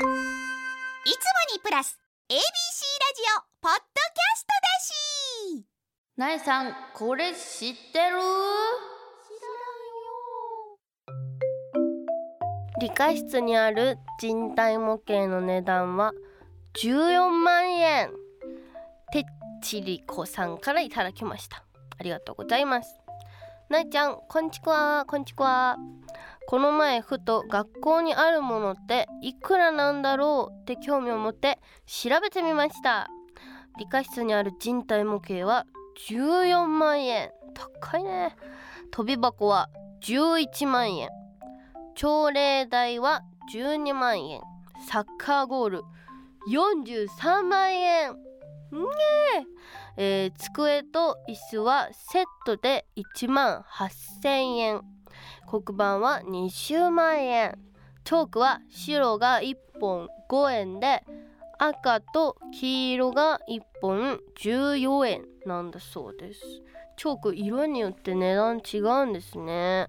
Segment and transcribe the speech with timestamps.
[0.00, 0.08] いつも
[1.54, 1.98] にプラス
[2.30, 2.42] ABC ラジ
[3.36, 5.66] オポッドキャストだし。
[6.16, 8.16] なえさんこれ知ってる？
[12.80, 16.12] 理科室にある人体模型の値段は
[16.82, 18.10] 14万円。
[19.12, 19.24] てっ
[19.62, 21.62] ちりこさんからいただきました。
[21.98, 22.98] ありがとうございます。
[23.68, 25.76] なえちゃんこんちくわこんちくわ
[26.50, 33.08] この前ふと学校にあるものっていくらなんだろうって興味を持って調べてみました。
[33.78, 35.64] 理科室にある人体模型は
[36.10, 37.30] 14万円。
[37.54, 38.34] 高いね。
[38.90, 39.70] 飛び箱は
[40.02, 41.10] 11万円。
[41.94, 43.22] 朝礼台は
[43.54, 44.40] 12万円。
[44.88, 45.82] サッカーゴール
[46.52, 48.10] 43万円。
[48.10, 49.46] んげ
[49.96, 54.82] えー、机と椅子はセットで1万8000円。
[55.48, 57.58] 黒板は20万円。
[58.04, 61.04] チョークは白が1本5円で
[61.58, 66.40] 赤と黄色が1本14円なんだそうです。
[66.96, 69.88] チョーク色によって値段違うんですね。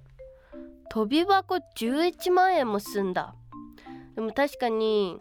[0.89, 3.35] 飛び箱11万円もすんだ。
[4.15, 5.19] でも確かに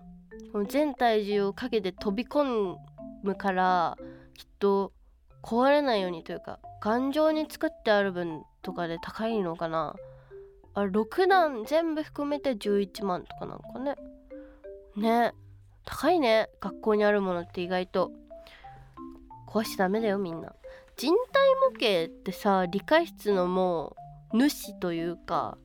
[0.69, 2.77] 全体重をかけて飛び込
[3.23, 3.97] むから
[4.61, 4.92] と
[5.42, 9.94] 壊れないようにというか頑丈に作ってある分とかで高いのかな。
[10.75, 13.97] あ6段全部含めて11万とかなんかね。
[14.97, 15.33] ね。
[15.84, 16.48] 高いね。
[16.61, 18.12] 学校にあるものって意外と。
[19.48, 20.55] 壊しちゃダメだよみんな。
[20.97, 23.97] 人体模型ってさ理科室のも
[24.33, 25.56] う主というか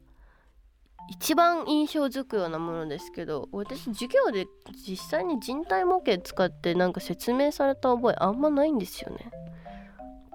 [1.10, 4.48] 一番印象づくようなものですけど私授業で
[4.88, 9.32] 実際に人体模型使ってなんか説明された覚えあんまないんですよね。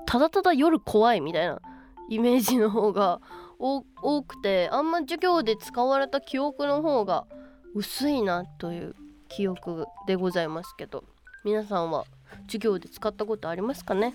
[0.06, 1.60] ただただ夜怖いみたいな
[2.08, 3.20] イメージの方が
[3.58, 3.82] 多
[4.22, 7.26] くてあんま授業で使われた記憶の方が
[7.74, 8.96] 薄いなという
[9.28, 11.04] 記憶でございますけど
[11.44, 12.04] 皆さんは
[12.46, 14.14] 授業で使ったことありますかね？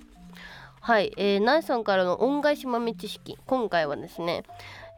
[0.81, 4.43] はい、えー、ナイさんからの恩返し豆知識今回はですね、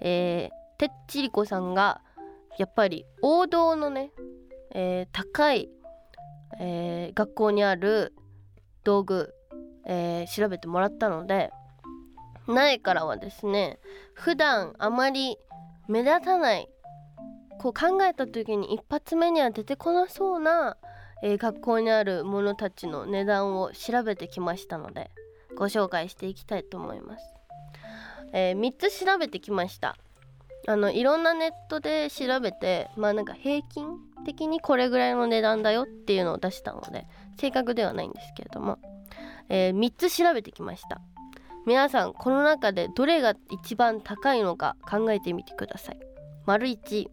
[0.01, 2.01] えー、てっちりこさんが
[2.57, 4.11] やっぱり王道のね、
[4.71, 5.69] えー、高い、
[6.59, 8.13] えー、学校にある
[8.83, 9.33] 道具、
[9.85, 11.51] えー、調べてもらったので
[12.47, 13.79] 苗からはですね
[14.13, 15.37] 普段あまり
[15.87, 16.69] 目立たない
[17.59, 20.77] こう考えた時に一発目には出てこなそうな、
[21.23, 25.11] えー、学校にあるものたちの値段を調べてきましたので
[25.57, 27.25] ご紹介していきたいと思います、
[28.31, 29.97] えー、3つ調べてきました。
[30.67, 33.87] あのいろんなネットで調べてまあなんか平均
[34.25, 37.07] 的にこれぐらいの値段だよっていうのを出したので
[37.39, 38.77] 正確ではないんですけれども、
[39.47, 40.99] えー、3つ調べてきました。
[41.65, 45.99] 皆さんこの中でどれが一番高いのか考えてみてください。
[46.45, 47.07] 丸1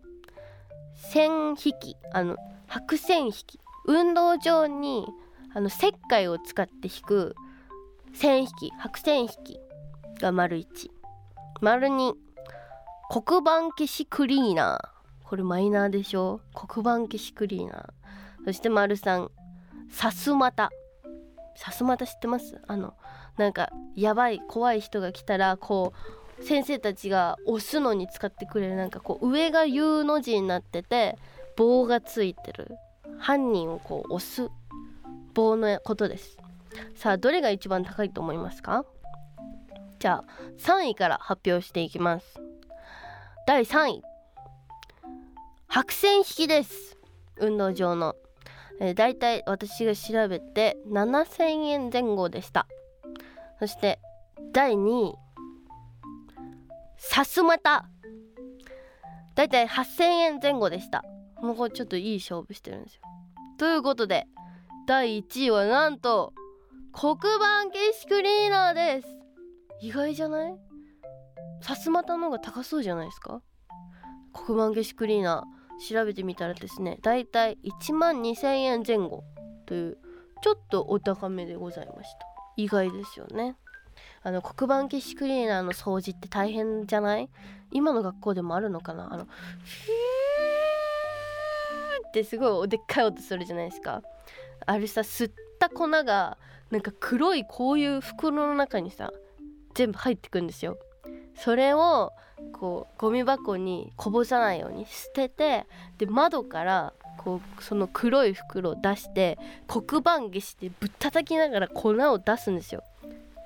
[0.97, 2.37] 線引きあの
[2.67, 5.07] 白線引き運動場に
[5.55, 7.37] あの石灰を使って引く
[8.13, 9.61] 線引き白線引き
[10.21, 10.67] が丸1
[11.61, 12.15] 丸2
[13.23, 15.29] 黒板消しクリーナー。
[15.29, 16.41] これマイナーでしょ？
[16.53, 18.45] 黒板消しクリーナー。
[18.45, 19.29] そして丸3
[19.89, 20.73] さすまた。
[21.55, 22.61] さすまた知ってます？
[22.67, 22.95] あの
[23.37, 25.93] なんかやばい怖い人が来たらこ
[26.41, 31.17] う先生たちが押すのに使ってくれるなんかこう上が U の字になってて
[31.57, 32.77] 棒がついてる。
[33.21, 34.51] 犯人をこう押す。
[35.35, 36.37] 棒のことです。
[36.97, 38.85] さあどれが一番高いと思いますか？
[40.01, 40.25] じゃあ
[40.59, 42.41] 3位から発表していきます。
[43.47, 44.03] 第3位。
[45.69, 46.97] 白線引きです。
[47.37, 48.15] 運動場の、
[48.81, 52.67] えー、だいたい私が調べて7000円前後でした。
[53.59, 54.01] そして
[54.53, 55.15] 第2位。
[56.97, 57.87] さすまた。
[59.35, 61.05] だいたい8000円前後でした。
[61.43, 63.03] もうこれちょっといい勝負してるんですよ。
[63.59, 64.27] ということで
[64.87, 66.33] 第1位はなんと
[66.93, 69.09] 黒板消しクリーナーです。
[69.83, 70.57] 意外じゃない？
[71.67, 73.41] さすまたの方が高そうじゃないですか？
[74.35, 79.25] 黒板消しクリーナー調べてみたらですねだいたい1万2000円前後
[79.65, 79.99] という
[80.43, 82.27] ちょっとお高めでございました。
[82.57, 83.57] 意外ですよね。
[84.23, 87.31] あの黒板消しクリーナーの掃除って大変じゃない？
[87.71, 89.13] 今の学校でもあるのかな？
[89.15, 94.03] あのフィーってすごいでっかい音するじゃないですか。
[94.67, 96.37] あれさ吸った粉が
[96.71, 99.11] なんか黒いこういう袋の中にさ
[99.75, 100.77] 全部入ってくんですよ。
[101.37, 102.13] それを
[102.53, 105.67] こうゴミ箱にこぼさないように捨てて
[105.99, 112.83] で窓からこうその黒い袋を出して黒板消してぶったたきながら粉を出すんですよ。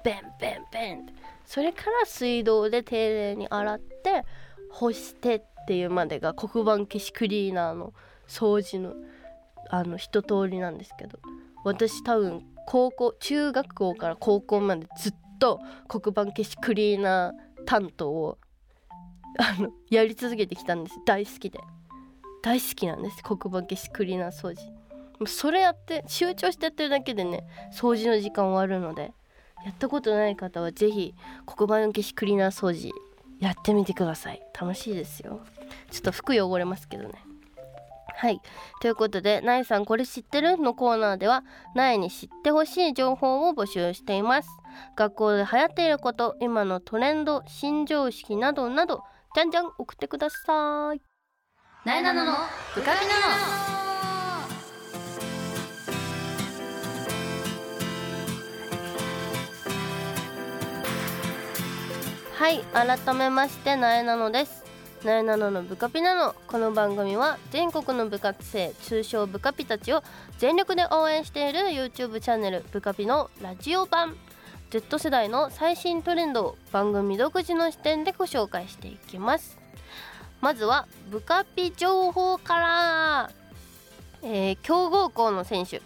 [0.05, 1.13] ベンベンベンって
[1.45, 4.25] それから水道で丁寧に洗って
[4.71, 7.93] 干してっていうまでが黒板消しクリーナーの
[8.27, 8.95] 掃除の
[9.71, 11.19] あの一通りなんですけど
[11.65, 18.39] 私多分高校中学校から高校までずっと黒板消しクリーナー担当を
[19.39, 20.99] あのやり続けてきたんです。
[21.05, 21.61] 大好きで。
[22.43, 23.23] 大好きなんです。
[23.23, 24.63] 黒板消しクリーナー掃除。
[25.19, 29.13] もうそれやって集中してやってるだけでね掃除の時間終わるので
[29.67, 32.91] やったことない方は是非黒板消しクリーナー掃除
[33.39, 34.41] やってみてください。
[34.59, 35.41] 楽しいですよ。
[35.91, 37.23] ちょっと服汚れますけどね。
[38.21, 38.41] はい。
[38.81, 41.45] ということで「なえさんこれ知ってる?」のコーナーでは
[41.77, 44.49] なえに知ってほしい情報を募集しています。
[44.97, 49.05] 学校で流行っていること今のトレンド新常識などなど
[49.37, 51.01] じゃんじゃん送ってください。
[51.85, 52.33] なえなのの
[52.75, 53.79] ブカピナの。
[62.35, 62.65] はい。
[62.73, 64.68] 改めましてなえなのです
[65.05, 66.35] なえなののブカピなの。
[66.49, 70.03] この番組は全国の部活生通称ブカピたちを
[70.39, 74.17] 全力で応援している YouTube チャンネルブカピのラジオ版。
[74.71, 79.57] Z 世代の最新トレンドを番組独自の視点でご紹介していきます。
[80.41, 83.31] まずはブカピ情報から、
[84.23, 85.81] えー、強豪校の選手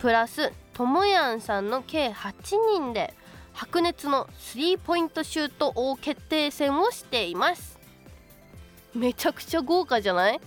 [0.00, 2.32] プラスともやんさんの計8
[2.74, 3.14] 人で
[3.52, 7.75] 白熱のスリーポイントシュート王決定戦をしています。
[8.96, 10.40] めちゃくちゃ豪華じゃない？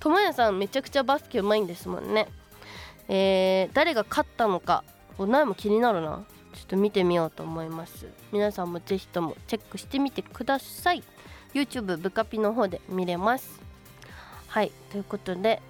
[0.00, 2.28] ともやさんめちゃくちゃバスケうまいんですもんね。
[3.08, 4.84] えー、誰が勝ったのか。
[5.18, 6.24] 苗も気になるな。
[6.54, 8.06] ちょっと見てみようと思います。
[8.32, 11.02] 皆さんもぜひともチェックしてみてください。
[11.54, 13.60] YouTube ブカピの方で見れます。
[14.46, 15.60] はいということで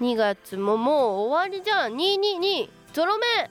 [0.00, 1.94] 2月ももう終わりじゃん。
[1.94, 3.50] 222ゾロ目。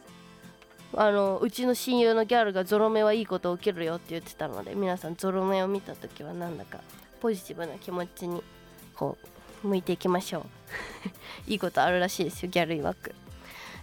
[0.96, 6.80] あのうちの親友のギャルがゾロ目はいいこと起きるよって言ってたので皆さんゾロ目を見た時はなんだか
[7.20, 8.44] ポジティブな気持ちに
[8.96, 9.18] こ
[9.64, 10.46] う向いていきましょう。
[11.52, 13.16] いいことあるらしいですよギャル曰く、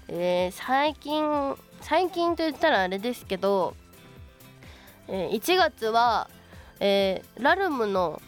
[0.08, 3.74] えー、最近最近と言ったらあれですけど、
[5.08, 6.28] えー、1月は、
[6.80, 8.20] えー、ラルムの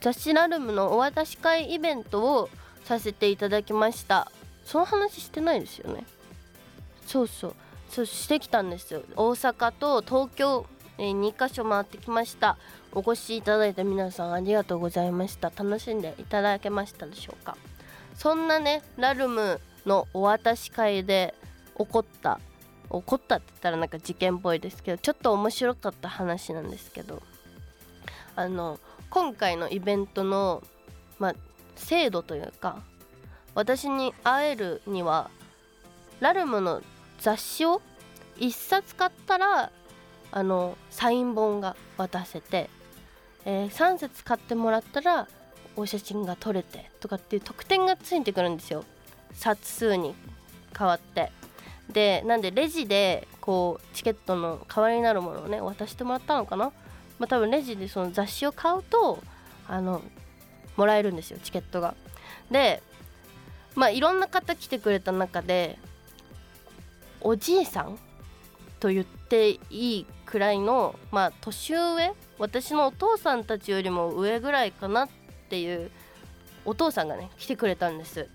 [0.00, 2.50] 雑誌ラルムのお渡し会イベントを
[2.84, 4.30] させていただきました。
[4.64, 6.04] その話してないですよね？
[7.06, 7.54] そうそう。
[7.90, 9.02] そうしてきたんですよ。
[9.14, 10.66] 大阪と東京、
[10.98, 12.56] えー、2カ所回ってきました。
[12.92, 15.50] お越しいただいた皆さんありがとうございました。
[15.50, 17.56] 楽しんでいただけましたでしょうか。
[18.16, 21.34] そんなねラルムのお渡し会で
[21.76, 22.40] 起こった
[22.84, 27.22] 起こったって言ったらなんか事件っぽいですけどちょっと面白かった話なんですけど
[28.36, 28.78] あの
[29.10, 30.62] 今回のイベントの
[31.18, 31.34] まあ
[31.76, 32.82] 制度というか
[33.54, 35.30] 私に会えるには
[36.20, 36.82] ラルムの
[37.20, 37.82] 雑誌を
[38.38, 39.70] 1冊買ったら
[40.36, 42.68] あのサイン本が渡せて、
[43.44, 45.28] えー、3冊買ってもらったら
[45.76, 48.84] お写真が撮れてとかっていう特典がついてくるんですよ。
[49.32, 50.12] 冊数に
[50.76, 51.30] 変わって。
[51.88, 56.72] でなんでレジでこうチケットの代わりになるものをね渡してもらったのかな。
[57.20, 59.22] まあ多分レジでその雑誌を買うと
[59.68, 60.02] あの
[60.76, 61.94] もらえるんですよチケットが。
[62.50, 62.82] で
[63.76, 65.78] まあいろんな方来てくれた中で
[67.20, 67.96] おじいさん
[68.80, 72.12] と言っていいくらいのまあ年上？
[72.40, 75.08] 私のお父さんたちよりも上ぐらいかなっ
[75.48, 75.92] ていう
[76.64, 78.26] お父さんがね来てくれたんです。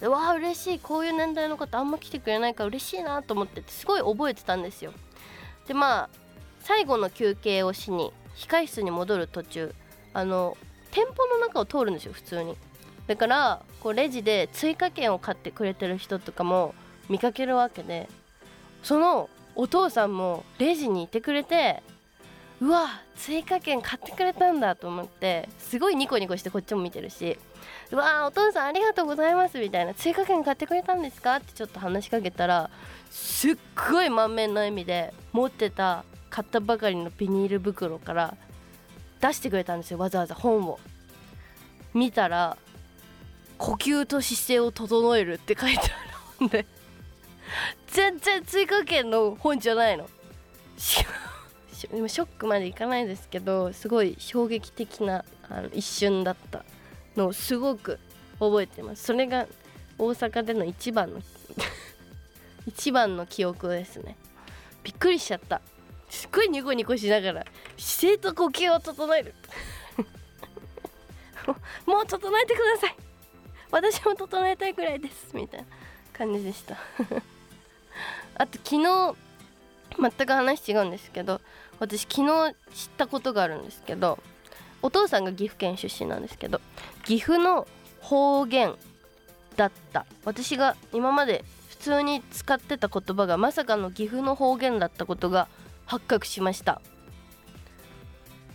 [0.00, 0.78] でわあ嬉しい。
[0.78, 4.92] こういう年代の方あんま来てくれないから嬉しいなと思っててすごい覚えてたんですよ。
[5.66, 6.08] でまあ
[6.60, 9.74] 最後の休憩をしに控室に戻る途中
[10.14, 10.56] あの
[10.92, 12.56] 店舗の中を通るんですよ普通に。
[13.08, 16.76] だからこうレジで追加券を買ってくれてる人とかも
[17.08, 18.08] 見かけるわけで
[18.84, 21.82] そのお父さんもレジにいてくれて
[22.60, 27.38] うわ追加券買ってくれたんだと思ってすごいニコニコしてこっちも見てるし
[27.90, 31.36] うわお父さんありがとうございますみたいな追加券買ってくれたんですか？
[31.36, 32.70] ってちょっと話しかけたら
[33.10, 33.56] すっ
[33.90, 38.36] ごい満面の笑みで持ってた買ったばかりのビニール袋から
[39.20, 40.78] 出してくれたんですよわざわざ本を。
[41.92, 42.56] 見たら
[43.58, 46.66] 呼吸と姿勢を整えるって書いてあるんで。
[47.88, 50.08] 全然追加券の本じゃないの。
[50.78, 56.64] ショックまでいかないですけどすごい衝撃的なあの一瞬だった
[57.16, 57.98] のをすごく
[58.38, 59.04] 覚えてます。
[59.04, 59.46] それが
[59.98, 61.20] 大阪での一番の
[62.66, 64.16] 一番の記憶ですね。
[64.82, 65.60] びっくりしちゃった。
[66.08, 69.34] すっごいニコニコしながら姿勢と呼吸を整える。
[71.86, 72.96] もう整えてください。
[73.70, 75.34] 私も整えたいくらいです。
[75.34, 75.66] みたいな
[76.12, 76.76] 感じでした。
[78.40, 79.14] あと昨日
[79.98, 81.42] 全く話違うんですけど
[81.78, 84.18] 私昨日知ったことがあるんですけど
[84.80, 86.62] お父さんが岐阜県出身なんですけど
[87.04, 87.68] 岐阜の
[88.00, 88.74] 方言
[89.56, 90.06] だった。
[90.24, 95.48] 私が今まで普通に使ってた言葉がまさかの岐阜の方言だったことが
[95.84, 96.80] 発覚しました。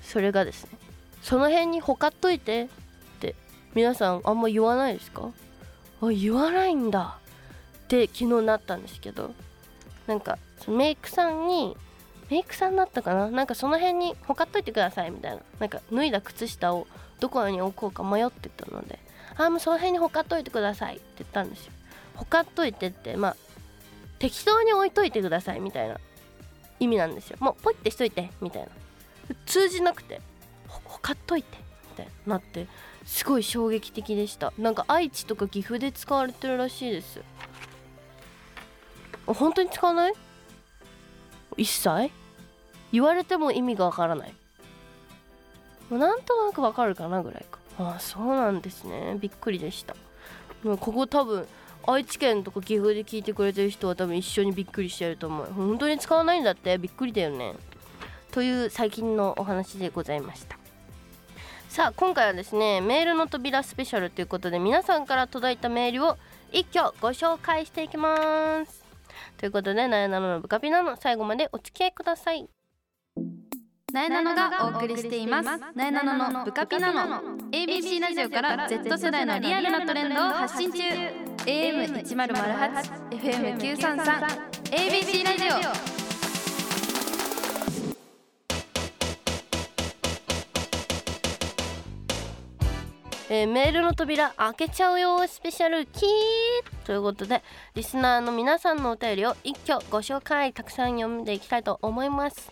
[0.02, 0.72] それがですね
[1.22, 2.68] その辺にほかっといてっ
[3.20, 3.36] て
[3.76, 5.30] 皆さんあんま言わないですか？
[6.02, 7.20] あ言わないんだ
[7.84, 9.34] って昨日なったんですけど
[10.08, 11.76] なんかメイクさんに
[12.30, 13.30] メイクさんだったかな？
[13.30, 15.42] なんかその辺にほかっといてくださいみたいな。
[15.60, 16.88] なんか脱いだ靴下を
[17.20, 19.00] どこに置こうか迷ってたので。
[19.38, 21.74] ああもうその辺にほかっといてくださいって言ったんですよ。
[22.16, 23.36] ほかっといてってまあ
[24.18, 26.00] 適当に置いといてくださいみたいな
[26.80, 27.38] 意味なんですよ。
[27.40, 28.70] もうポイってしといてみたいな。
[29.46, 30.22] 通じなくて
[30.68, 31.58] ほかっといて
[31.92, 32.68] みたいななって
[33.06, 34.54] すごい衝撃的でした。
[34.58, 37.20] なんか愛知とか岐阜で使われてるらしいです
[39.26, 40.14] 本当に使わない？
[41.58, 42.12] 一切？
[42.92, 44.34] 言われても意味がわからない？
[45.90, 47.60] もうなんとなくわかるかなぐらいか。
[47.78, 49.18] ああそうなんですね。
[49.20, 49.96] びっくりでした。
[50.64, 51.48] もうここ多分
[51.88, 55.48] 愛知県とか岐阜で聞いてくれてる人は多分一緒にびっくりしてると思う。
[55.54, 56.78] 本当に使わないんだって？
[56.78, 57.54] びっくりだよね。
[58.32, 60.58] という最近のお話でございました。
[61.70, 66.18] さあ今回はですねメールの扉スペシャルということで皆さんから届いたメールを
[66.54, 68.85] 一挙ご紹介していきます。
[69.38, 72.50] ということでなえなののブカピナの最後までお付き合いください。
[73.94, 75.46] なえなのがお送りしています。
[75.74, 80.80] なえなののブカピナの ABC ラジオから Z 世代のリアルなトレンドを発信中。
[81.46, 85.96] AM1008 FM933 ABC ラジオ。
[93.28, 95.86] えー、メールの扉開けちゃうよスペシャル。
[95.88, 102.52] キーということでリスナーの皆さんのお便りを一挙ご紹介たくさん読んでいきたいと思います、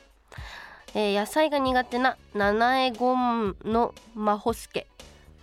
[0.95, 4.87] えー、野菜が苦手な七重ゴンのマホスケ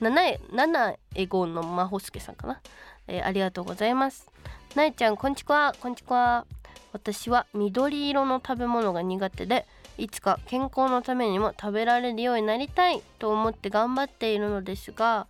[0.01, 2.61] 七重七重ゴンのマホスケさんかな、
[3.07, 4.31] えー、ありがとうございます。
[4.75, 5.75] なえちゃんこんちくわ。
[5.79, 6.47] こんちくわ。
[6.93, 9.67] 私は緑色の食べ物が苦手で
[9.99, 15.27] いつか健康のためにも食べられるようになりたいと思って頑張っているのですが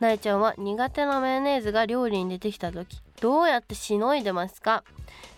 [0.00, 4.84] なえちゃんは苦手なマヨネーズが料理に出てきた時どうやってしのいでますか？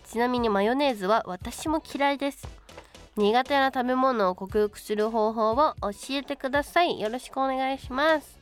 [0.07, 2.47] ちなみにマヨネーズは私も嫌いです。
[3.17, 6.99] 苦手な食べ物を克服する方法を教えてください。
[6.99, 8.39] よろしくお願いします。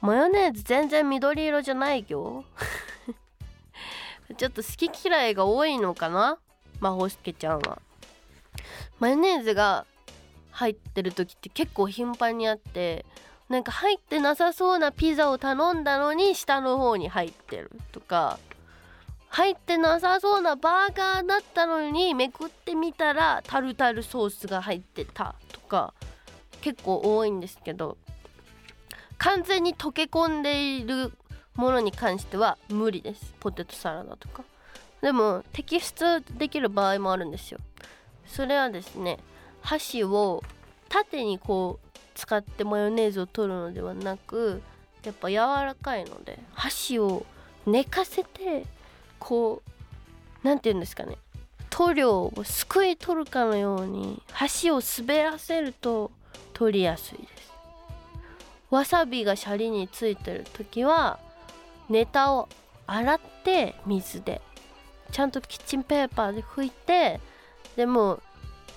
[0.00, 2.44] マヨネーズ全然緑色じゃないよ。
[4.36, 6.38] ちょっと好き嫌いが多いのかな？
[6.80, 7.80] まほすけちゃんは。
[8.98, 9.86] マヨネーズが
[10.50, 13.04] 入ってる時って結構頻繁にあって
[13.50, 18.38] なんか入ってなさそうなピザを頼んだのに下の方に入ってるとか
[19.28, 25.92] 入ってなさそうなバーガーだったのにめくってみたらタルタルソースが入ってたとか
[26.60, 27.98] 結構多いんですけど
[29.18, 31.12] 完全に溶け込んでいる
[31.56, 33.34] ものに関しては無理です。
[33.40, 34.44] ポテトサラダとか。
[35.02, 37.58] でも摘出できる場合もあるんですよ。
[38.26, 39.18] それはですね
[39.60, 40.42] 箸を
[40.88, 41.89] 縦にこう
[42.20, 44.60] 使ってマヨネーズを取るのではなく
[45.04, 47.24] やっぱ柔らかいので箸を
[47.66, 48.66] 寝かせて
[49.18, 49.70] こう
[50.42, 51.16] 何て言うんですかね
[51.70, 56.10] 塗料をすくい取るかのように箸を滑らせると
[56.52, 57.52] 取りやすいです。
[58.68, 61.18] わさびがシャリについてる時は
[61.88, 62.48] ネタを
[62.86, 64.42] 洗って水で
[65.10, 67.18] ちゃんとキッチンペーパーで拭いて
[67.76, 68.20] でも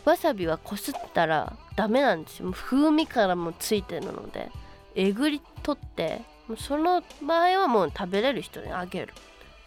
[0.05, 2.51] わさびはこすったらダメなんですよ。
[2.51, 4.51] 風味からもついてるので。
[4.95, 6.21] えぐり取って
[6.57, 9.13] その場合はもう食べれる人にあげる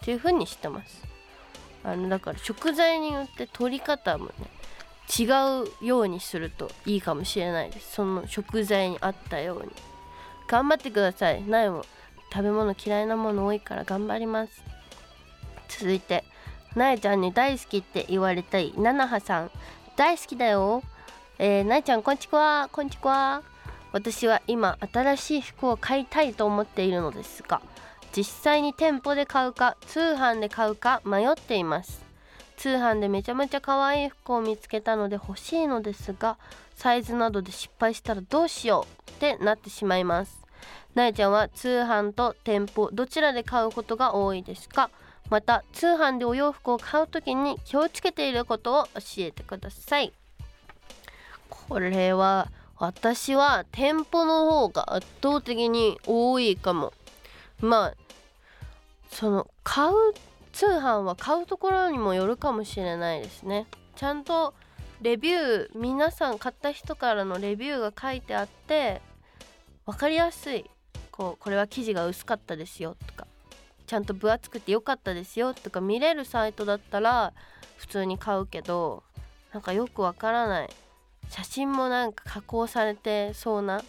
[0.03, 1.03] っていう風にしてます。
[1.83, 4.33] あのだから食材によって取り方もね
[5.19, 5.25] 違
[5.83, 7.95] うようにするといいかもしれないです。
[7.95, 9.73] その食材に合ったように。
[10.49, 11.43] 頑張ってください。
[11.43, 11.85] 苗も
[12.33, 14.63] 食べ物嫌いなもの多いから頑張ります。
[15.69, 16.25] 続いて
[16.77, 19.51] なえちゃんに大好きって言われたいななはさん。
[19.97, 20.83] 大好きだよ。
[21.39, 23.43] えー、なえちゃんこんちくわこんちくわ。
[23.93, 27.61] 私は今新しい服を買いたいと思っているのですが
[28.15, 32.05] 実際に店舗で買うか通販で買うか迷っています。
[32.57, 36.39] 通販でめちゃめちゃ可愛い服を見つけたので欲しいのですが
[36.75, 40.43] サイズなどで失敗したらどうしようってなってしまいます。
[40.95, 44.89] なえちゃんは通販と店舗どちらで買うことが多いですか？
[45.29, 50.15] また通販でお洋服を買う時に気をつけていることを教えてください。
[51.49, 56.93] これは私は店舗の方が圧倒的に多いかも。
[57.61, 57.95] まあ
[59.11, 59.93] その買う
[60.53, 63.67] 通販は買うところにもよるかもしれないですね。
[63.95, 64.55] ちゃんと
[65.01, 69.01] レビュー皆さん買った人からのレビューが書いてあって
[69.87, 70.69] 分かりやすい。
[71.11, 73.27] こうこれは生地が薄かったですよとか
[73.87, 77.33] ちゃんと分厚くて良かったですよとか見れるサイトだったら
[77.79, 79.03] 普通に買うけど
[79.55, 80.71] なんかよくわからない。
[81.29, 83.83] 写真もなんか加工されてそうな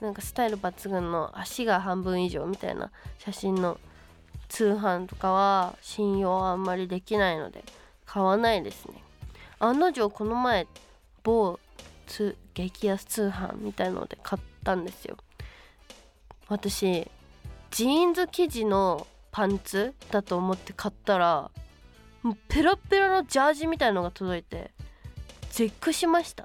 [0.00, 3.78] なんかスタイル抜群の足が半分以上みたいな写真の
[4.48, 7.64] 通販とかは信用はあんまりできないので
[8.04, 8.94] 買わないですね。
[9.60, 10.66] 案の定この前
[11.22, 11.58] 某
[12.54, 15.16] 激安通販みたいので買ったんですよ。
[16.48, 17.08] 私
[17.70, 21.50] ジーンズ生地のパンツだと思って買ったら
[22.22, 24.72] もうペラペラのジャージみたいのが届いて
[25.50, 26.44] 絶句しました。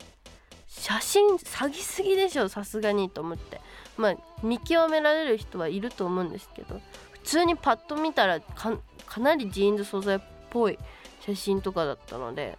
[0.80, 3.62] 写真詐欺すぎでしょさすがにと思って。
[3.98, 6.80] まあ見極められる人はいると思うんですけど。
[7.28, 8.80] 普通にパッと見たらか
[9.20, 10.20] なりジーンズ素材っ
[10.50, 10.80] ぽい
[11.20, 12.58] 写真とかだったので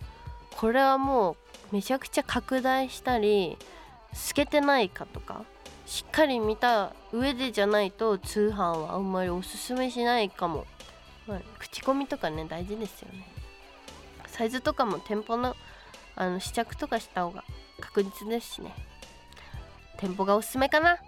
[0.56, 1.38] これはも
[1.72, 3.56] うめちゃくちゃ拡大したり
[4.12, 5.44] 透けてないかとか
[5.86, 10.66] しっかり見た上でじゃないと通販はあんまりおすすめしないかも、
[11.26, 13.26] まあ、口コミとかね大事ですよね。
[14.26, 15.56] サイズとかも店舗の
[16.14, 17.42] あの試着とかした方が
[17.80, 18.72] 確実ですしね。
[19.98, 20.98] 店舗がおすすめかな。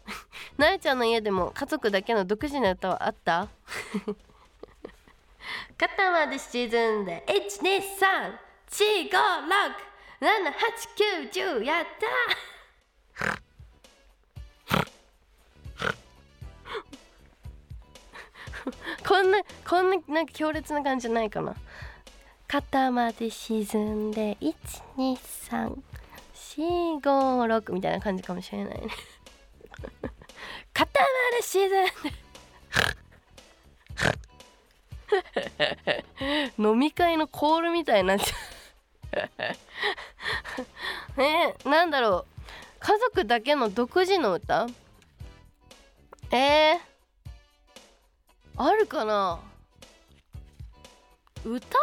[0.58, 3.48] なえちゃんの家でも家族だけの独自な歌はあった？
[5.76, 7.24] 肩まで沈んで
[10.20, 11.86] 12345678910やっ
[13.18, 13.42] た
[19.08, 21.54] こんなこんななんか強烈な感じじゃないかな。
[22.46, 24.36] 肩まで沈んで
[24.96, 28.88] 12345みたいな感じかもしれないね
[30.82, 31.70] 肩まで沈ん
[36.56, 39.28] で飲み会のコールみたいになっちゃ
[41.16, 41.20] う。
[41.20, 42.32] ねなんだろう。
[42.80, 44.66] 家族だけの独自の歌？
[46.32, 46.80] えー、
[48.56, 49.38] あるかな？
[51.44, 51.78] 歌？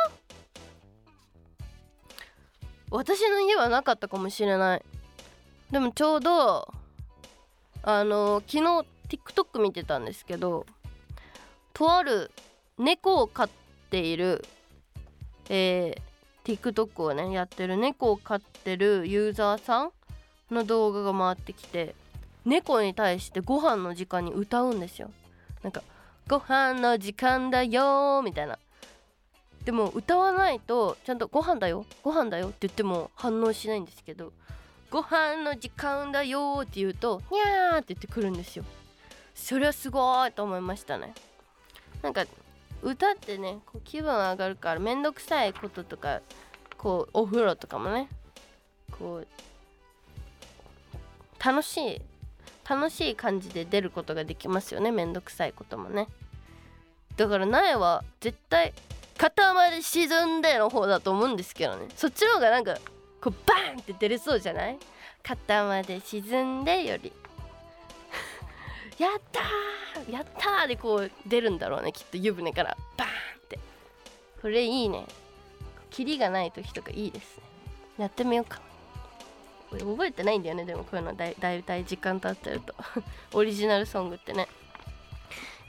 [2.92, 4.86] 私の家はなかったかもしれない。
[5.72, 6.74] でもちょうど
[7.98, 10.66] あの昨日 TikTok 見てたんですけど
[11.74, 12.32] とある
[12.78, 13.50] 猫を飼っ
[13.90, 14.46] ている
[15.50, 19.92] えー、TikTok をねやってる猫を飼ってるユーザーさん
[20.52, 21.96] の動画が回ってきて
[22.46, 25.12] 猫に対してご飯の時間に歌うんですよ。
[25.64, 25.84] なんか
[26.30, 28.58] 「ご飯の時間だよ」みたいな。
[29.66, 34.32] でも歌わないとちゃんと「ご飯だよご飯だよ」って言っても反応しないんですけど
[34.90, 38.66] 「ご飯の時間だよ」って言うと「にゃー」って言ってくるんですよ。
[39.36, 41.14] それはすごいと思いましたね。
[42.02, 42.26] なんか
[42.82, 46.22] 歌ってねこう気分上がるからめんどくさいこととか
[46.78, 48.10] こうお風呂とかもね
[48.98, 49.28] こう
[51.44, 52.02] 楽しい
[52.68, 54.92] 楽しい感じで出ることができますよね。
[54.92, 56.08] めんどくさいこともね。
[57.16, 58.74] だから苗は絶対
[59.18, 61.88] 肩まで沈んでの方だと思うんですけどね。
[61.96, 62.78] そっちの方がなんか
[63.22, 64.78] こうバーンって出れそうじゃない？
[65.24, 67.12] 肩まで沈んでより。
[68.98, 70.12] やったー！
[70.12, 72.78] やったーでこう出るんだろうねきっと湯船から。
[72.98, 73.14] バーンっ
[73.50, 73.60] て。
[74.42, 75.06] これいいね。
[75.90, 77.44] キリがない時とかいいですね。
[77.98, 78.62] やってみようか。
[79.70, 81.14] これ覚えてないんだよねでもこういうの。
[81.14, 82.74] だいだいたい時間経ってると。
[83.38, 84.48] オリジナルソングってね。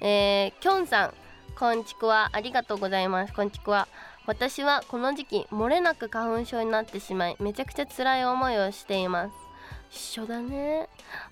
[0.00, 1.14] えー、きょんさん
[1.58, 2.30] こんちくわ。
[2.32, 3.32] ありがとうございます。
[3.34, 3.86] こんちくわ。
[4.30, 9.32] 私はこの時期漏れなく花粉症になってしまいめちゃくちゃ辛い思いをしています。
[9.90, 10.88] 一緒だね。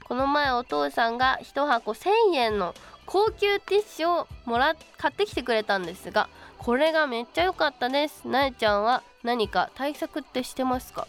[0.08, 2.74] この前お父さんが1箱1000円の
[3.06, 8.26] 高級ティッシュをもら買ってきてくれたんですがこれがめっちゃ良かったです。
[8.26, 11.06] なえちゃんは何か対策ってしてますか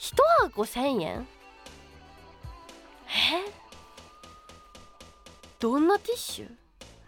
[0.00, 0.16] ？1
[0.48, 1.28] 箱1000円？
[3.06, 3.52] え？
[5.60, 6.50] どんなティッシュ？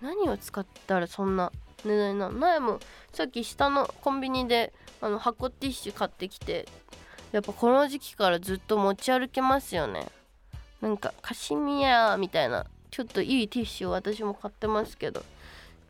[0.01, 1.51] 何を使ったらそんな
[1.85, 2.79] 値段なの前も
[3.13, 6.67] さっき下のコンビニであの箱ティッシュ買ってきて
[7.33, 10.07] やっぱこの時期からずっと持ち歩けますよね。
[10.81, 15.23] なんかカシミヤみたいなちょっといいティッシュを私も買ってますけど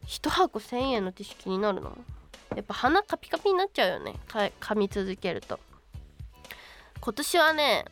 [0.07, 1.97] 1箱1000円のティッシュ気になるの？
[2.57, 4.15] やっぱ鼻カピカピになっちゃうよね。
[4.29, 5.61] 噛み続けると。
[7.01, 7.85] 今年はね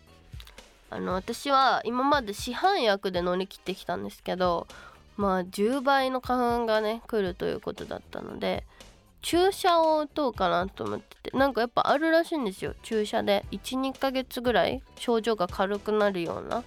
[0.90, 4.66] あの私は今まで市販薬で乗り切ってきたんですけど
[5.16, 8.64] まあ10倍の花粉がね来るということだったので
[9.22, 12.74] 注射を打とうかなと思っててなんかやっぱあるらしいんですよ。
[12.82, 13.44] 注射で。
[13.50, 16.62] 12ヶ月ぐらい症状が軽くなるような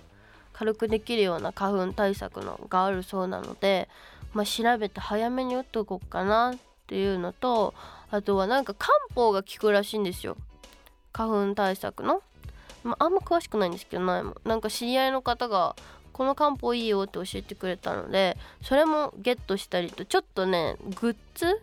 [0.54, 3.90] 軽くできるような花粉対策のがあるそうなので、
[4.34, 7.74] まあ、調べて早めに打っとこうかなっていうのと
[8.12, 10.38] あとはなんか漢方が効くらしいんですよ。
[11.14, 12.22] 花粉対策の、
[12.84, 14.36] まあ、あんま詳しくないんですけどないも。
[14.46, 15.76] なんか知り合いの方が
[16.14, 21.62] この漢方いいよって教えてくれたのでそれもゲットしたりとちょっとねグッズ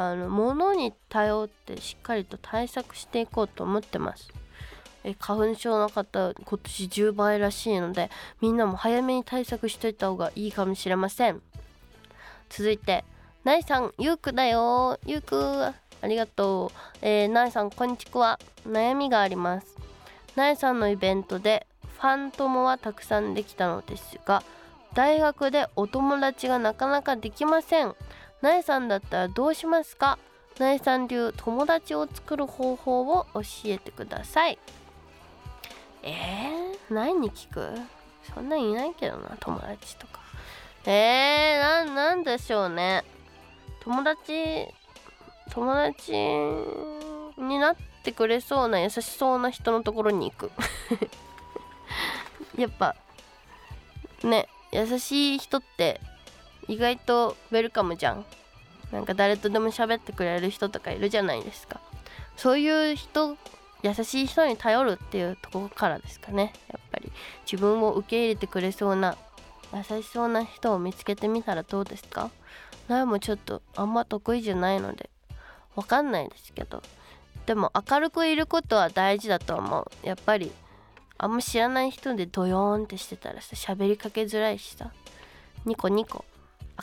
[0.00, 4.28] あの物に頼ってしっかりと対策していこうと思ってます。
[5.02, 8.08] え花粉症の方今年10倍らしいので
[8.40, 11.42] みんなも早めに対策しといた方がいいかもしれません。
[12.48, 13.04] 続いて
[13.42, 15.00] なえさんゆうくだよ。
[15.04, 18.38] ゆうくありがとう、えー、なえさんこんにちは。
[18.68, 19.76] 悩みがあります。
[20.36, 21.66] なえさんのイベントで
[21.98, 24.44] ファン友はたくさんできたのですが
[24.94, 27.96] 大学でお友達がなかなかできません。
[28.40, 30.18] なえさんだったらどうしますか？
[30.58, 34.58] なえさん流友達を作る方法を教えてください。
[36.02, 37.74] えー、何に聞く？
[38.34, 40.20] そんなんいないけどな友達とか。
[40.84, 43.04] えー、ななんでしょうね。
[43.80, 44.66] 友達
[45.50, 50.52] 友達になってくれそうな優しそうな人のところに行く。
[52.56, 52.94] やっぱ
[54.22, 56.00] ね優しい人って
[56.68, 58.24] 意外とウェルカムじゃん。
[58.92, 61.80] なんか誰とでも喋ってくれる人とかいるじゃないですか。
[62.36, 63.36] そういう人
[63.82, 66.52] 優しい人に頼るっていうところからですかね。
[66.68, 67.12] やっぱり。
[67.50, 69.16] 自分を受け入れてくれそうな
[69.74, 72.30] 優しそうな人を見つけてみたらどうですか？
[72.88, 75.10] なもちょっとあんま得意じゃないので
[75.74, 76.82] わかんないですけど。
[77.46, 80.06] でも明るくいることは大事だと思う。
[80.06, 80.52] やっぱり
[81.18, 84.90] あんま知らない人でドヨーンってしてたらさ喋りかけづらいしさ。
[85.64, 86.24] ニコニコ。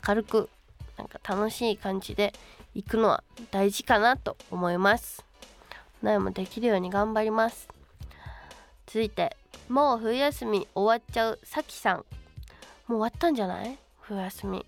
[0.07, 0.49] 明るく
[0.97, 2.33] なんか楽しい感じで
[2.73, 5.23] 行くのは大事かなと思います。
[6.01, 7.67] 苗もできるように頑張ります。
[8.87, 9.35] 続いて
[9.69, 11.97] もう冬休み終わっちゃうさきさん。
[11.97, 12.05] もう
[12.87, 13.77] 終わったんじゃない？
[14.01, 14.65] 冬休み。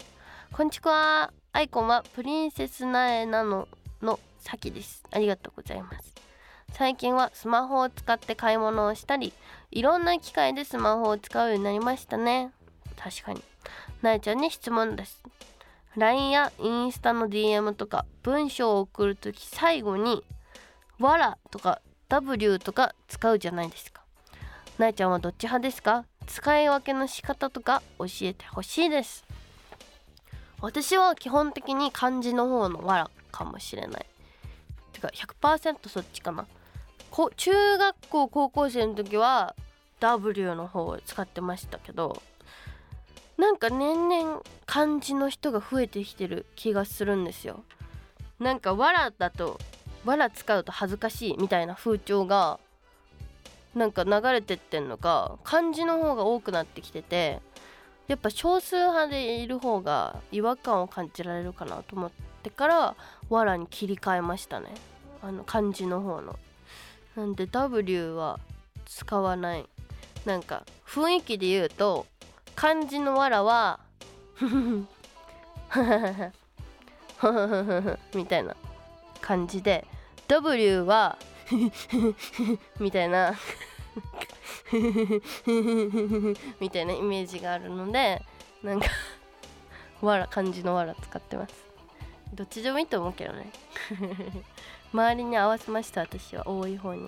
[0.51, 1.31] こんにちは。
[1.53, 3.67] アイコンはプリンセス苗なの
[4.01, 5.03] のさきです。
[5.11, 6.15] ありがとうございます。
[6.73, 9.33] 最近はスマホを使って買い物をしたり
[9.71, 12.51] いろんな機械でスマホを使うようになりましたね。
[12.97, 13.43] 確かに。
[14.01, 15.23] なえちゃんに質問です。
[15.95, 20.23] LINE やインスタの DM とか文章を送るとき最後に
[20.99, 24.03] 「わら」とか「W」とか使うじゃないですか。
[24.77, 26.05] なえちゃんはどっち派ですか？
[26.27, 29.25] 使い分けの仕方とか教えてほしいです。
[30.61, 34.05] 私は基本的に漢字の方の「わら」かもしれない。
[34.93, 36.45] てか100%そっちかな。
[37.09, 39.55] こ中学校高校生の時は
[39.99, 42.21] W の方を使ってましたけど
[43.37, 47.63] なんか年々漢字の人が増えてきてる気がするんですよ。
[48.39, 49.59] なんか「わら」だと
[50.05, 52.59] 「わら」使うと恥ずかしいみたいな風潮が
[53.75, 57.41] なんか流れてってんのか漢字の方が多くなってきてて
[58.07, 62.95] やっぱ少数派でいる方が違和感を感じられるかなと思ってから
[63.29, 64.73] 「わら」に切り替えましたね。
[65.21, 66.37] あの漢字の方の。
[67.15, 68.39] なんで W は
[68.85, 69.67] 使わない。
[70.25, 72.05] なんか雰囲気で言うと
[72.57, 73.79] 漢字のわらは
[78.15, 78.55] みたいな
[79.21, 79.85] 感じで
[80.27, 81.19] W は
[82.79, 83.35] みたいな
[86.59, 88.23] みたいなイメージがあるので
[88.63, 88.87] なんか
[90.01, 91.53] わら漢字のわら使ってます
[92.33, 93.51] どっちでもいいと思うけどね
[94.91, 97.07] 周りに合わせました私は多い方に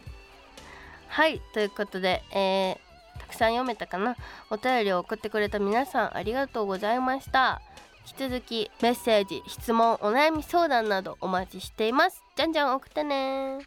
[1.08, 2.89] はいということでえー
[3.26, 4.16] くさん読めたかな。
[4.50, 7.62] お便りを送ってくれた皆さんありがとうございました。
[8.08, 12.24] 引き続きメッセージ質問お悩み相談などお待ちしています。
[12.36, 13.60] じゃんじゃん送ってね。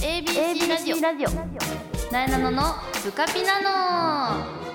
[0.00, 1.30] ABC ラジオラジオ。
[2.12, 2.62] なえなのの
[3.04, 4.66] ブカピナノ。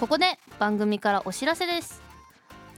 [0.00, 2.02] ここで番組からお知らせです。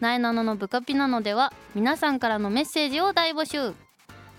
[0.00, 3.74] なえなののブカピナノでは皆さんからのメッセージを大募集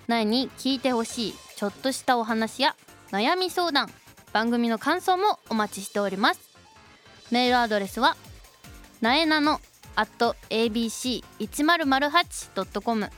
[0.07, 2.75] なえに聞いてほしいちょっとしたお話や
[3.11, 3.89] 悩み相談
[4.33, 6.39] 番組の感想もお待ちしております。
[7.31, 8.15] メールアドレスは
[9.01, 9.59] なえなの
[9.95, 13.09] at abc1008.com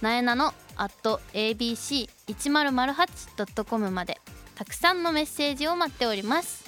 [0.00, 4.20] なえなの at abc1008.com まで
[4.54, 6.64] たくさんのメッセージを待っております。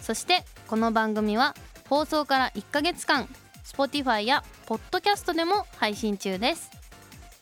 [0.00, 1.54] そしてこの番組は
[1.88, 3.28] 放送から1ヶ月間
[3.64, 6.85] Spotify や Podcast でも配信中です。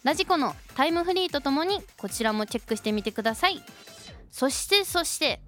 [0.05, 3.62] ラジコのタイムフリーとともにこちらもチェックしてみてください。
[4.31, 5.40] そしてそして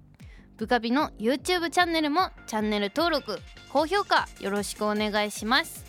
[0.57, 3.39] ブカビの YouTube チャンネルもチャンネル登録
[3.71, 5.85] 高評価よろしくお願いします。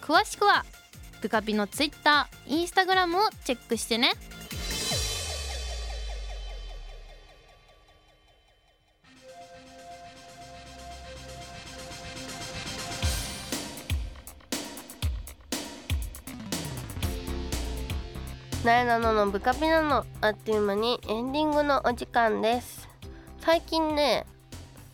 [0.00, 0.64] 詳しくは
[1.20, 4.12] ブカビのツイッターインスタグラムをチェックしてね。
[18.66, 22.88] なえなののブカピなのあっという間にエンディングのお時間です。
[23.38, 24.26] 最近ね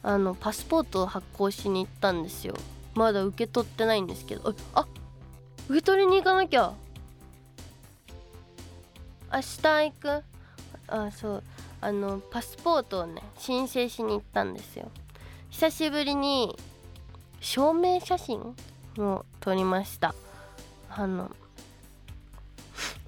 [0.02, 2.54] あのパスポートを発行しに行ったんですよ。
[2.94, 4.54] まだ受け取ってないんですけど。
[4.74, 4.86] ああ
[5.70, 6.74] 受け取りに行かなきゃ。
[9.32, 10.22] 明日行く？
[10.88, 11.42] あそう。
[11.80, 14.90] あのパスポートをね申請しに行ったんですよ。
[15.48, 16.58] 久しぶりに
[17.40, 18.54] 証明写真
[18.98, 20.14] を撮りました。
[20.90, 21.30] あの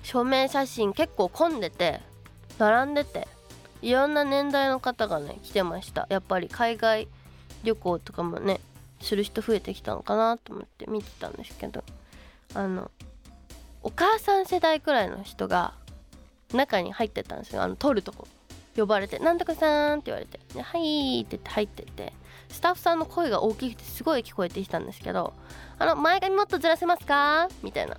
[0.05, 2.01] 証明写真結構混んでて
[2.59, 3.27] 並んでて
[3.83, 6.07] いろんな年代の方がね来てました。
[6.09, 7.09] やっぱり海外
[7.65, 8.61] 旅行とかもね
[9.01, 11.83] する人増えてきたのかなと思って見てたんですけど
[12.55, 12.91] あの
[13.83, 15.75] お母さん世代くらいの人が
[16.53, 17.63] 中に入ってたんですよ。
[17.63, 18.29] あの撮るとこ
[18.77, 22.13] 呼ばれて「なんとかさん」って言われて「はい」って言って入ってて
[22.49, 25.33] スタッフさんの声が大きくてすごい聞こえてきたんですけど
[25.79, 27.97] 「あの前髪もっとずらせますか?」みたいな。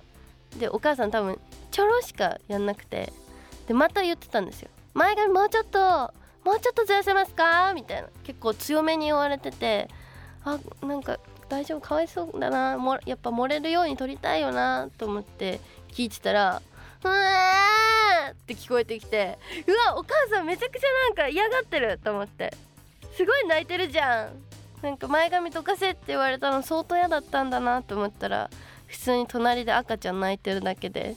[0.58, 1.38] でお母さん多分
[1.70, 3.12] ちょろしかやんなくて
[3.66, 5.78] でまた言ってたんですよ「前髪もうちょっと
[6.44, 8.08] もうちょっとずらせますか?」みたいな。
[8.24, 9.88] 結構強めに言われてて
[10.44, 11.80] あなんか大丈夫？
[11.80, 12.76] かわいそうだな。
[12.78, 15.60] もやっぱ漏れるように撮りたいよなと思って
[15.92, 16.60] 聞いてたら
[17.04, 17.14] 「うわ!」
[18.32, 22.52] って聞こえてきてうわお母さんめちゃくちゃなんか嫌がってると思って
[23.16, 24.30] すごい泣いてるじゃん。
[24.82, 28.50] なんか前髪溶かせって言われたの相当嫌だったんだなと思ったら
[28.86, 31.16] 普通に隣で赤ちゃん泣いてるだけで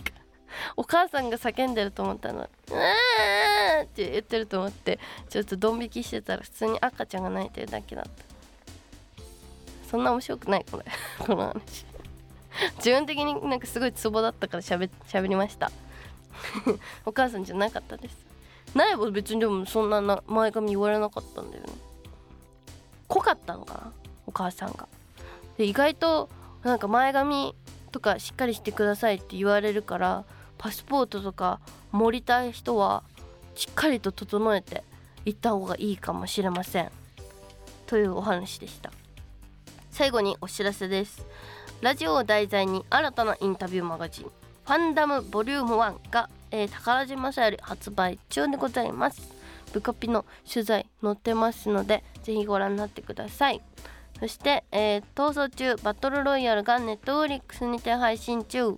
[0.76, 8.10] お母さんが叫んでると思ったの「うー!」って言ってると思ってちょっとドン引きしてたら普通に赤ちゃんが泣いてるだけだった。
[9.90, 10.84] そんな面白くないこれ。
[11.24, 11.86] この話。
[12.78, 15.70] 自分的になんかすごいツボだったからしゃべしゃべりました。
[17.06, 18.16] お母さんじゃなかったです。
[18.74, 21.72] ないは別にでもそんなな前髪言われなかったんだよね。
[23.08, 23.92] 濃かったのかな？
[24.26, 24.88] お母さんが。
[25.56, 26.28] で意外と
[26.66, 27.54] なんか前髪
[27.92, 30.24] とかしっかりしてくださいって言われるから
[30.58, 31.60] パスポートとか
[31.92, 33.04] 盛りたい人は
[33.54, 34.82] しっかりと整えて
[35.24, 36.90] 行った方がいいかもしれません。
[37.86, 38.90] というお話でした。
[39.92, 41.24] 最後にお知らせです。
[41.82, 49.22] ラジオを題材に新たなインタビューマガジンファンダムボリューム1が、えー、宝島社より発売中でございます。
[49.72, 53.62] ブカピの取材載ってますのでぜひご覧になってください。
[54.18, 58.74] そして、えー、逃走中バトルロイヤルがネットフリックスにて配信中、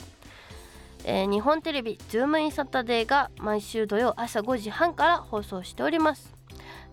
[1.04, 6.34] えー、日本テレビズームインサタデーが毎週土曜朝5時半から放送しております。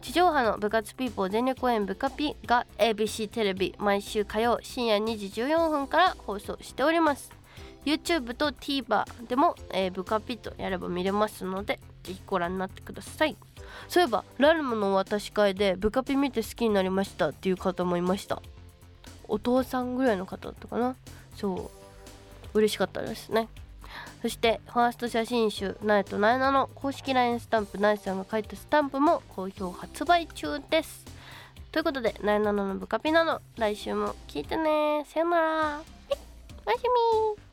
[0.02, 7.32] 地上波の部活ピーポー全力応援部カピが ABC テレビ毎週火曜深夜2時14分から放送しております。
[7.86, 13.36] YouTube と TVer でも、えー、ブカピとやれば見れますのでぜひご覧になってください。
[13.90, 18.42] そういえばラルムの渡し会でブカピ見て好きになりましたっていう方もいました。
[19.28, 20.96] お父さんぐらいの方だったかな？
[21.36, 21.72] そ
[22.54, 22.58] う。
[22.58, 23.50] 嬉しかったですね。
[24.22, 31.06] そしてファースト写真集「ナイトナイナ」の公式 LINE スタンプナイさんが書いたスタンプも好評発売中です。
[31.72, 35.06] ということでナイナノのブカピなの来週も聞いてね。
[35.06, 35.82] さよなら。
[36.66, 36.84] おやす
[37.38, 37.45] み